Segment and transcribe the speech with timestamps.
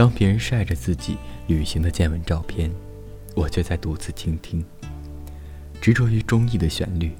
[0.00, 2.70] 当别人晒着自己旅行的见闻照片，
[3.34, 4.64] 我却在独自倾听，
[5.78, 7.12] 执着于中意的旋律，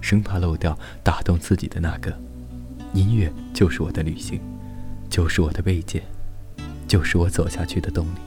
[0.00, 2.18] 生怕漏掉打动自己的那个。
[2.94, 4.40] 音乐就是我的旅行，
[5.10, 6.02] 就是我的慰藉，
[6.88, 8.18] 就是我走下去的动力。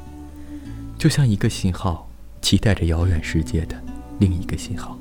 [0.99, 2.07] 就像一个信号，
[2.39, 3.83] 期待着遥远世界的
[4.19, 4.95] 另一个信号。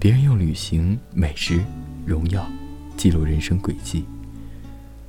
[0.00, 1.64] 别人用旅行、美食、
[2.04, 2.44] 荣耀
[2.96, 4.04] 记录人生轨迹，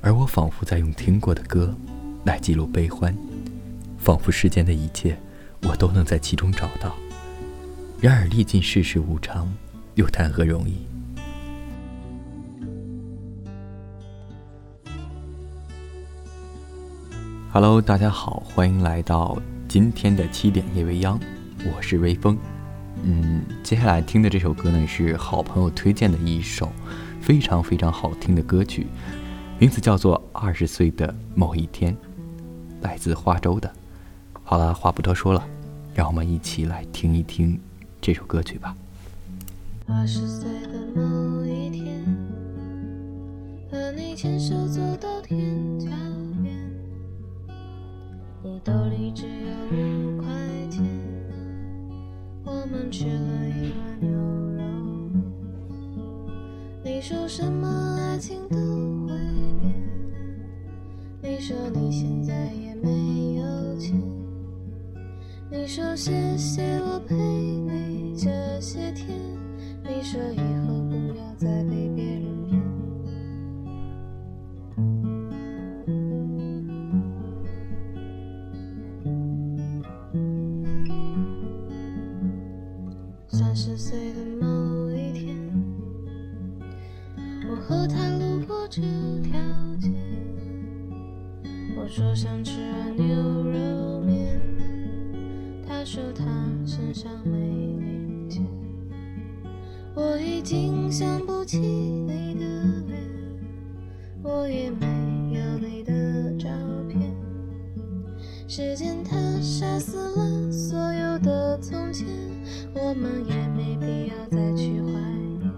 [0.00, 1.76] 而我仿佛在用听过的歌
[2.24, 3.16] 来记录悲欢，
[3.98, 5.16] 仿佛世间的一切
[5.62, 6.94] 我都能在其中找到。
[7.98, 9.50] 然而历尽世事无常，
[9.94, 10.86] 又谈何容易
[17.52, 21.18] ？Hello，大家好，欢迎来到今天的七点夜未央，
[21.64, 22.36] 我是微风。
[23.02, 26.70] 嗯，接下来听的这首歌呢，是好朋友推荐的一首
[27.18, 28.86] 非常非常好听的歌曲，
[29.58, 31.94] 名字叫做《二十岁的某一天》，
[32.82, 33.70] 来自花州的。
[34.42, 35.46] 好了，话不多说了，
[35.94, 37.58] 让我们一起来听一听
[38.00, 38.76] 这首歌曲吧。
[39.86, 42.04] 二十岁的某一天，
[43.70, 45.88] 和你牵手走到天桥
[46.42, 46.54] 边，
[48.42, 50.28] 你兜里只有五块
[50.70, 50.84] 钱。
[52.44, 54.62] 我们吃了一碗牛肉
[55.12, 55.22] 面。
[56.84, 57.68] 你说什么
[58.00, 58.56] 爱情都
[59.06, 59.14] 会
[59.60, 59.74] 变。
[61.22, 64.00] 你说你现在也没有钱。
[65.50, 69.08] 你说谢谢我陪你这些天。
[69.82, 72.60] 你说以后不要再被别人骗。
[83.28, 85.36] 三十岁的某一天，
[87.50, 88.80] 我和他路过这
[89.22, 89.49] 条。
[91.82, 92.60] 我说想吃
[92.94, 94.38] 牛肉面，
[95.66, 96.24] 他说他
[96.66, 98.46] 身上没零钱。
[99.94, 102.44] 我已经想不起你的
[102.86, 103.00] 脸，
[104.22, 104.86] 我也没
[105.32, 106.50] 有你的照
[106.86, 107.14] 片。
[108.46, 112.06] 时间它杀死了所有的从前，
[112.74, 114.92] 我们也没必要再去怀
[115.38, 115.50] 念。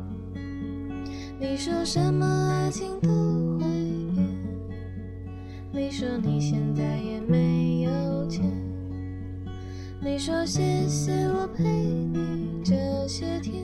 [1.41, 3.11] 你说什么爱情都，
[5.93, 8.51] 说你现在也没有钱，
[10.01, 12.75] 你说谢谢我陪你这
[13.07, 13.63] 些天，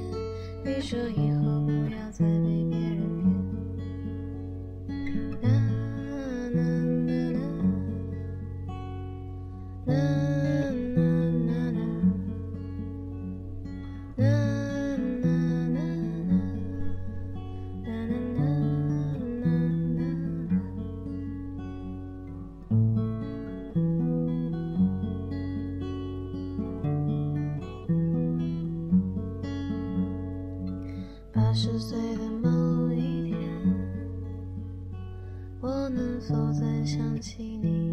[0.62, 3.32] 你说以后不要再被别人骗。
[5.40, 5.48] 啦
[6.52, 6.60] 啦啦
[7.32, 7.40] 啦。
[14.16, 14.57] 啦啦
[31.48, 33.38] 八十岁的某一天，
[35.62, 37.87] 我能否再想起你？